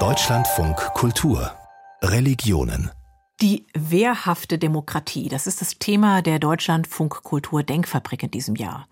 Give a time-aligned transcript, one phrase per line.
[0.00, 1.52] Deutschlandfunk Kultur
[2.02, 2.90] Religionen
[3.40, 8.88] die wehrhafte Demokratie, das ist das Thema der Deutschlandfunk Kultur Denkfabrik in diesem Jahr.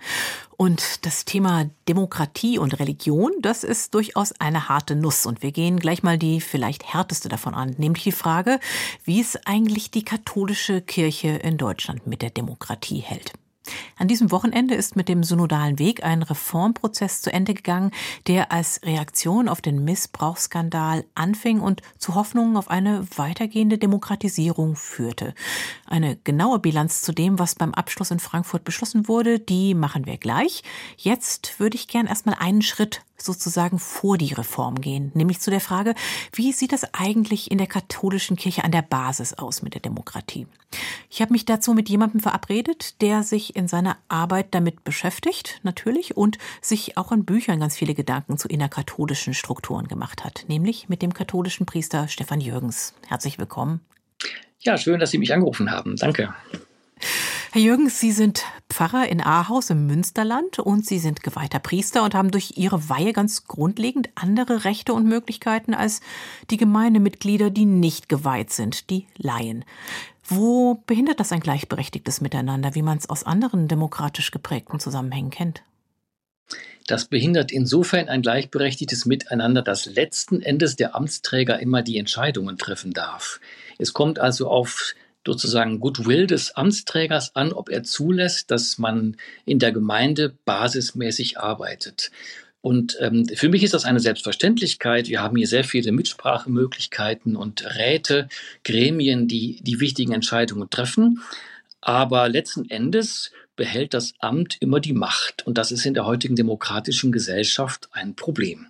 [0.56, 5.26] Und das Thema Demokratie und Religion, das ist durchaus eine harte Nuss.
[5.26, 8.60] Und wir gehen gleich mal die vielleicht härteste davon an, nämlich die Frage,
[9.04, 13.32] wie es eigentlich die katholische Kirche in Deutschland mit der Demokratie hält.
[13.96, 17.92] An diesem Wochenende ist mit dem synodalen Weg ein Reformprozess zu Ende gegangen,
[18.26, 25.34] der als Reaktion auf den Missbrauchsskandal anfing und zu Hoffnungen auf eine weitergehende Demokratisierung führte.
[25.86, 30.16] Eine genaue Bilanz zu dem, was beim Abschluss in Frankfurt beschlossen wurde, die machen wir
[30.16, 30.62] gleich.
[30.96, 35.60] Jetzt würde ich gern erstmal einen Schritt sozusagen vor die Reform gehen, nämlich zu der
[35.60, 35.94] Frage,
[36.32, 40.46] wie sieht es eigentlich in der katholischen Kirche an der Basis aus mit der Demokratie?
[41.10, 46.16] Ich habe mich dazu mit jemandem verabredet, der sich in seiner Arbeit damit beschäftigt, natürlich,
[46.16, 51.02] und sich auch in Büchern ganz viele Gedanken zu innerkatholischen Strukturen gemacht hat, nämlich mit
[51.02, 52.94] dem katholischen Priester Stefan Jürgens.
[53.06, 53.80] Herzlich willkommen.
[54.60, 55.96] Ja, schön, dass Sie mich angerufen haben.
[55.96, 56.34] Danke.
[57.54, 62.14] Herr Jürgens, Sie sind Pfarrer in Ahaus im Münsterland und Sie sind geweihter Priester und
[62.14, 66.00] haben durch Ihre Weihe ganz grundlegend andere Rechte und Möglichkeiten als
[66.50, 69.66] die Gemeindemitglieder, die nicht geweiht sind, die Laien.
[70.24, 75.62] Wo behindert das ein gleichberechtigtes Miteinander, wie man es aus anderen demokratisch geprägten Zusammenhängen kennt?
[76.86, 82.92] Das behindert insofern ein gleichberechtigtes Miteinander, dass letzten Endes der Amtsträger immer die Entscheidungen treffen
[82.92, 83.40] darf.
[83.78, 89.60] Es kommt also auf sozusagen Goodwill des Amtsträgers an, ob er zulässt, dass man in
[89.60, 92.10] der Gemeinde basismäßig arbeitet.
[92.62, 95.08] Und ähm, für mich ist das eine Selbstverständlichkeit.
[95.08, 98.28] Wir haben hier sehr viele Mitsprachemöglichkeiten und Räte,
[98.64, 101.20] Gremien, die die wichtigen Entscheidungen treffen.
[101.80, 105.44] Aber letzten Endes behält das Amt immer die Macht.
[105.44, 108.68] Und das ist in der heutigen demokratischen Gesellschaft ein Problem.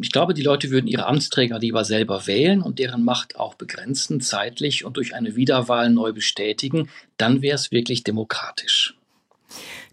[0.00, 4.20] Ich glaube, die Leute würden ihre Amtsträger lieber selber wählen und deren Macht auch begrenzen,
[4.20, 6.88] zeitlich und durch eine Wiederwahl neu bestätigen.
[7.16, 8.94] Dann wäre es wirklich demokratisch.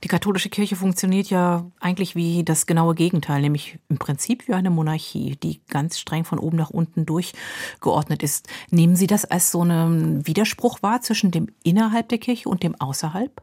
[0.04, 4.70] Die katholische Kirche funktioniert ja eigentlich wie das genaue Gegenteil, nämlich im Prinzip wie eine
[4.70, 8.48] Monarchie, die ganz streng von oben nach unten durchgeordnet ist.
[8.70, 12.80] Nehmen Sie das als so einen Widerspruch wahr zwischen dem innerhalb der Kirche und dem
[12.80, 13.42] außerhalb?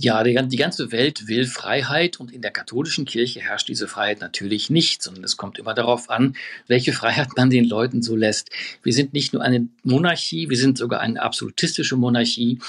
[0.00, 4.70] Ja, die, ganze Welt will Freiheit und in der katholischen Kirche herrscht diese Freiheit natürlich
[4.70, 6.36] nicht, sondern es kommt immer darauf an,
[6.68, 8.50] welche Freiheit man den Leuten so lässt.
[8.84, 12.60] Wir sind nicht nur eine Monarchie, wir sind sogar eine absolutistische Monarchie.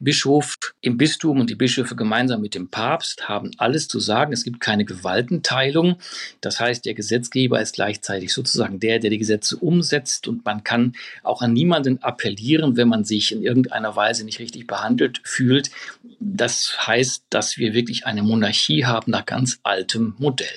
[0.00, 4.32] Bischof im Bistum und die Bischöfe gemeinsam mit dem Papst haben alles zu sagen.
[4.32, 5.98] Es gibt keine Gewaltenteilung.
[6.40, 10.94] Das heißt, der Gesetzgeber ist gleichzeitig sozusagen der, der die Gesetze umsetzt und man kann
[11.22, 15.70] auch an niemanden appellieren, wenn man sich in irgendeiner Weise nicht richtig behandelt fühlt
[16.36, 20.48] das heißt, dass wir wirklich eine Monarchie haben nach ganz altem Modell.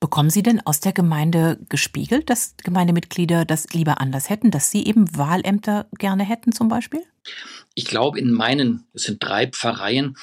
[0.00, 4.86] Bekommen Sie denn aus der Gemeinde gespiegelt, dass Gemeindemitglieder das lieber anders hätten, dass sie
[4.86, 7.02] eben Wahlämter gerne hätten zum Beispiel?
[7.74, 10.16] Ich glaube, in meinen, es sind drei Pfarreien,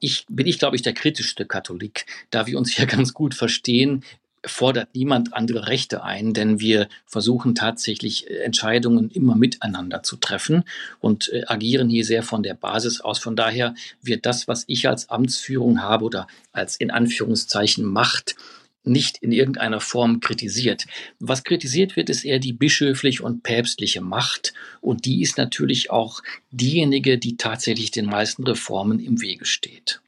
[0.00, 4.04] ich, bin ich, glaube ich, der kritischste Katholik, da wir uns hier ganz gut verstehen,
[4.46, 10.64] fordert niemand andere Rechte ein, denn wir versuchen tatsächlich äh, Entscheidungen immer miteinander zu treffen
[11.00, 13.18] und äh, agieren hier sehr von der Basis aus.
[13.18, 18.36] Von daher wird das, was ich als Amtsführung habe oder als in Anführungszeichen Macht,
[18.84, 20.84] nicht in irgendeiner Form kritisiert.
[21.18, 24.52] Was kritisiert wird, ist eher die bischöfliche und päpstliche Macht.
[24.80, 30.00] Und die ist natürlich auch diejenige, die tatsächlich den meisten Reformen im Wege steht.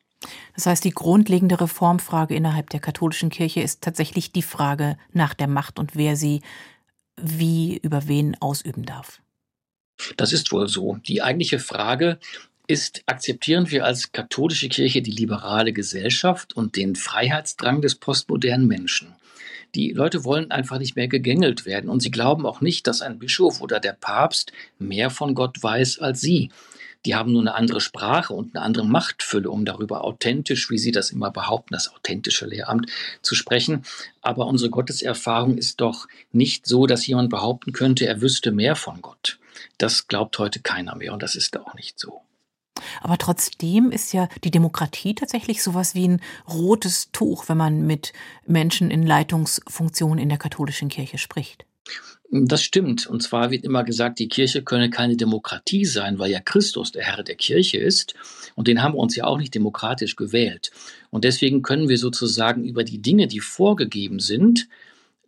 [0.54, 5.48] Das heißt, die grundlegende Reformfrage innerhalb der katholischen Kirche ist tatsächlich die Frage nach der
[5.48, 6.42] Macht und wer sie
[7.20, 9.20] wie über wen ausüben darf.
[10.16, 10.98] Das ist wohl so.
[11.06, 12.18] Die eigentliche Frage
[12.66, 19.14] ist, akzeptieren wir als katholische Kirche die liberale Gesellschaft und den Freiheitsdrang des postmodernen Menschen?
[19.74, 23.18] Die Leute wollen einfach nicht mehr gegängelt werden und sie glauben auch nicht, dass ein
[23.18, 26.50] Bischof oder der Papst mehr von Gott weiß als sie.
[27.06, 30.90] Die haben nur eine andere Sprache und eine andere Machtfülle, um darüber authentisch, wie Sie
[30.90, 32.90] das immer behaupten, das authentische Lehramt
[33.22, 33.84] zu sprechen.
[34.22, 39.02] Aber unsere Gotteserfahrung ist doch nicht so, dass jemand behaupten könnte, er wüsste mehr von
[39.02, 39.38] Gott.
[39.78, 42.22] Das glaubt heute keiner mehr und das ist auch nicht so.
[43.02, 48.12] Aber trotzdem ist ja die Demokratie tatsächlich sowas wie ein rotes Tuch, wenn man mit
[48.46, 51.66] Menschen in Leitungsfunktionen in der katholischen Kirche spricht.
[52.30, 53.06] Das stimmt.
[53.06, 57.04] Und zwar wird immer gesagt, die Kirche könne keine Demokratie sein, weil ja Christus der
[57.04, 58.14] Herr der Kirche ist.
[58.56, 60.72] Und den haben wir uns ja auch nicht demokratisch gewählt.
[61.10, 64.68] Und deswegen können wir sozusagen über die Dinge, die vorgegeben sind,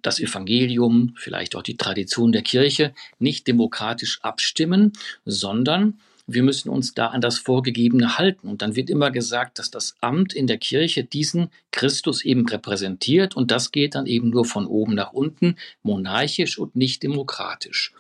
[0.03, 4.93] das Evangelium, vielleicht auch die Tradition der Kirche, nicht demokratisch abstimmen,
[5.25, 8.49] sondern wir müssen uns da an das Vorgegebene halten.
[8.49, 13.35] Und dann wird immer gesagt, dass das Amt in der Kirche diesen Christus eben repräsentiert
[13.35, 17.93] und das geht dann eben nur von oben nach unten, monarchisch und nicht demokratisch.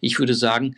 [0.00, 0.74] Ich würde sagen,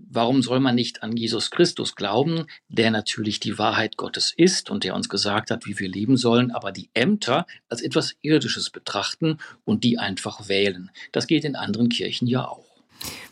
[0.00, 4.84] Warum soll man nicht an Jesus Christus glauben, der natürlich die Wahrheit Gottes ist und
[4.84, 9.38] der uns gesagt hat, wie wir leben sollen, aber die Ämter als etwas Irdisches betrachten
[9.64, 10.92] und die einfach wählen?
[11.10, 12.67] Das geht in anderen Kirchen ja auch.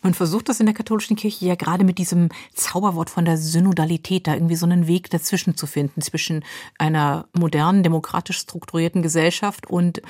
[0.02, 4.26] Man versucht das in der katholischen Kirche ja gerade mit diesem Zauberwort von der Synodalität,
[4.26, 6.44] da irgendwie so einen Weg dazwischen zu finden, zwischen
[6.78, 10.02] einer modernen, demokratisch strukturierten Gesellschaft und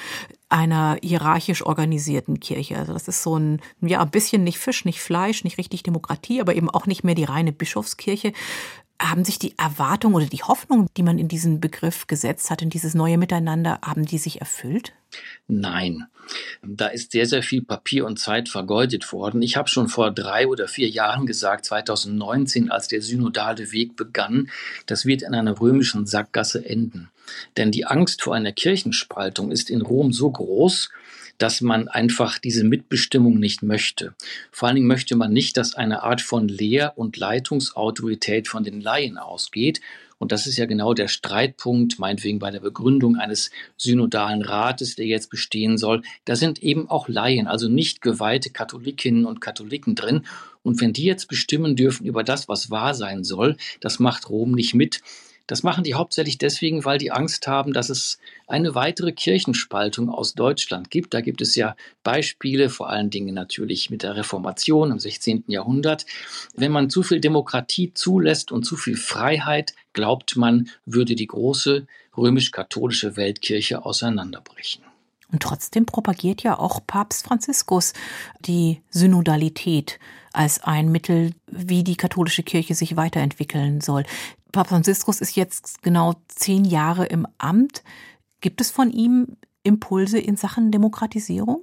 [0.49, 2.79] einer hierarchisch organisierten Kirche.
[2.79, 6.41] Also das ist so ein, ja, ein bisschen nicht Fisch, nicht Fleisch, nicht richtig Demokratie,
[6.41, 8.33] aber eben auch nicht mehr die reine Bischofskirche.
[9.01, 12.71] Haben sich die Erwartungen oder die Hoffnungen, die man in diesen Begriff gesetzt hat, in
[12.71, 14.93] dieses neue Miteinander, haben die sich erfüllt?
[15.49, 16.07] Nein.
[16.63, 19.43] Da ist sehr, sehr viel Papier und Zeit vergeudet worden.
[19.43, 24.51] Ich habe schon vor drei oder vier Jahren gesagt, 2019, als der synodale Weg begann,
[24.87, 27.11] das wird in einer römischen Sackgasse enden.
[27.57, 30.91] Denn die Angst vor einer Kirchenspaltung ist in Rom so groß,
[31.39, 34.15] dass man einfach diese Mitbestimmung nicht möchte.
[34.51, 38.81] Vor allen Dingen möchte man nicht, dass eine Art von Lehr- und Leitungsautorität von den
[38.81, 39.81] Laien ausgeht,
[40.19, 45.07] und das ist ja genau der Streitpunkt, meinetwegen bei der Begründung eines synodalen Rates, der
[45.07, 46.03] jetzt bestehen soll.
[46.25, 50.23] Da sind eben auch Laien, also nicht geweihte Katholikinnen und Katholiken drin.
[50.63, 54.53] Und wenn die jetzt bestimmen dürfen über das, was wahr sein soll, das macht Rom
[54.53, 55.03] nicht mit.
[55.47, 60.35] Das machen die hauptsächlich deswegen, weil die Angst haben, dass es eine weitere Kirchenspaltung aus
[60.35, 61.15] Deutschland gibt.
[61.15, 65.45] Da gibt es ja Beispiele, vor allen Dingen natürlich mit der Reformation im 16.
[65.47, 66.07] Jahrhundert.
[66.55, 71.87] Wenn man zu viel Demokratie zulässt und zu viel Freiheit, glaubt man, würde die große
[72.17, 74.83] römisch-katholische Weltkirche auseinanderbrechen.
[75.33, 77.93] Und trotzdem propagiert ja auch Papst Franziskus
[78.41, 79.99] die Synodalität
[80.33, 84.05] als ein Mittel, wie die katholische Kirche sich weiterentwickeln soll.
[84.57, 87.83] Papst Franziskus ist jetzt genau zehn Jahre im Amt.
[88.41, 91.63] Gibt es von ihm Impulse in Sachen Demokratisierung?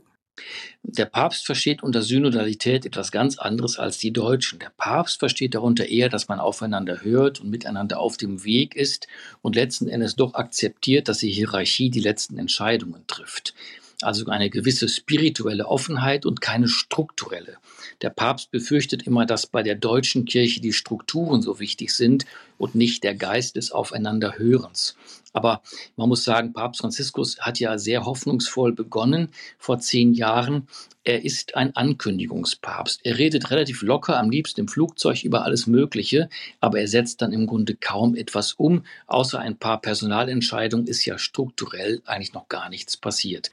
[0.83, 4.59] Der Papst versteht unter Synodalität etwas ganz anderes als die Deutschen.
[4.59, 9.07] Der Papst versteht darunter eher, dass man aufeinander hört und miteinander auf dem Weg ist
[9.41, 13.55] und letzten Endes doch akzeptiert, dass die Hierarchie die letzten Entscheidungen trifft
[14.03, 17.57] also eine gewisse spirituelle Offenheit und keine strukturelle.
[18.01, 22.25] Der Papst befürchtet immer, dass bei der deutschen Kirche die Strukturen so wichtig sind
[22.57, 24.95] und nicht der Geist des Aufeinanderhörens.
[25.33, 25.63] Aber
[25.95, 30.67] man muss sagen, Papst Franziskus hat ja sehr hoffnungsvoll begonnen vor zehn Jahren.
[31.03, 33.01] Er ist ein Ankündigungspapst.
[33.03, 36.29] Er redet relativ locker, am liebsten im Flugzeug über alles Mögliche,
[36.61, 38.85] aber er setzt dann im Grunde kaum etwas um.
[39.07, 43.51] Außer ein paar Personalentscheidungen ist ja strukturell eigentlich noch gar nichts passiert.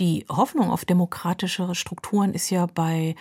[0.00, 3.16] Die Hoffnung auf demokratischere Strukturen ist ja bei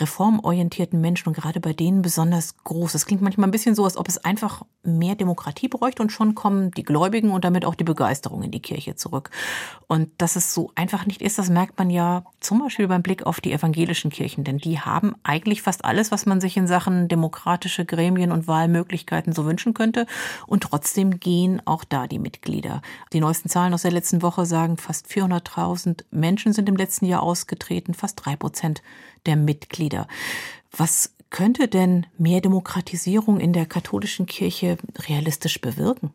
[0.00, 2.94] reformorientierten Menschen und gerade bei denen besonders groß.
[2.94, 6.34] Es klingt manchmal ein bisschen so, als ob es einfach mehr Demokratie bräuchte und schon
[6.34, 9.30] kommen die Gläubigen und damit auch die Begeisterung in die Kirche zurück.
[9.86, 13.24] Und dass es so einfach nicht ist, das merkt man ja zum Beispiel beim Blick
[13.24, 17.08] auf die evangelischen Kirchen, denn die haben eigentlich fast alles, was man sich in Sachen
[17.08, 20.06] demokratische Gremien und Wahlmöglichkeiten so wünschen könnte.
[20.46, 22.82] Und trotzdem gehen auch da die Mitglieder.
[23.12, 27.22] Die neuesten Zahlen aus der letzten Woche sagen, fast 400.000 Menschen sind im letzten Jahr
[27.22, 28.82] ausgetreten, fast drei Prozent
[29.26, 30.06] der Mitglieder.
[30.70, 34.78] Was könnte denn mehr Demokratisierung in der katholischen Kirche
[35.08, 36.12] realistisch bewirken?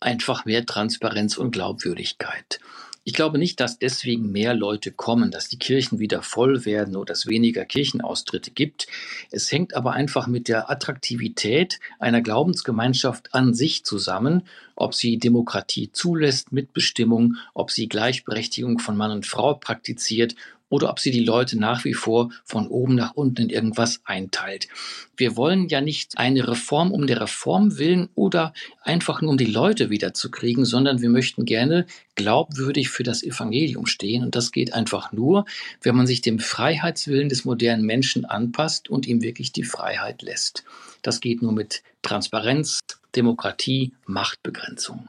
[0.00, 2.58] Einfach mehr Transparenz und Glaubwürdigkeit.
[3.02, 7.12] Ich glaube nicht, dass deswegen mehr Leute kommen, dass die Kirchen wieder voll werden oder
[7.12, 8.88] es weniger Kirchenaustritte gibt.
[9.30, 14.42] Es hängt aber einfach mit der Attraktivität einer Glaubensgemeinschaft an sich zusammen,
[14.76, 20.34] ob sie Demokratie zulässt, Mitbestimmung, ob sie Gleichberechtigung von Mann und Frau praktiziert
[20.70, 24.68] oder ob sie die Leute nach wie vor von oben nach unten in irgendwas einteilt.
[25.16, 29.44] Wir wollen ja nicht eine Reform um der Reform willen oder einfach nur um die
[29.44, 31.84] Leute wiederzukriegen, sondern wir möchten gerne
[32.14, 34.22] glaubwürdig für das Evangelium stehen.
[34.22, 35.44] Und das geht einfach nur,
[35.82, 40.64] wenn man sich dem Freiheitswillen des modernen Menschen anpasst und ihm wirklich die Freiheit lässt.
[41.02, 42.80] Das geht nur mit Transparenz,
[43.14, 45.08] Demokratie, Machtbegrenzung.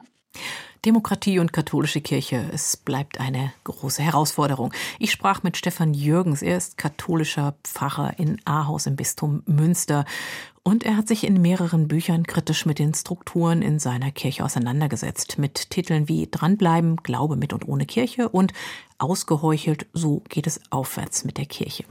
[0.84, 4.72] Demokratie und katholische Kirche, es bleibt eine große Herausforderung.
[4.98, 10.04] Ich sprach mit Stefan Jürgens, er ist katholischer Pfarrer in Ahaus im Bistum Münster
[10.64, 15.38] und er hat sich in mehreren Büchern kritisch mit den Strukturen in seiner Kirche auseinandergesetzt,
[15.38, 18.52] mit Titeln wie Dranbleiben, Glaube mit und ohne Kirche und
[18.98, 21.84] Ausgeheuchelt, so geht es aufwärts mit der Kirche.